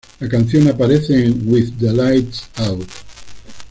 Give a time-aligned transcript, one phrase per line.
[0.19, 2.89] La canción aparece en "With the Lights Out".